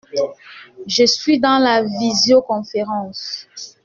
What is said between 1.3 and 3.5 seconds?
dans la visioconférence.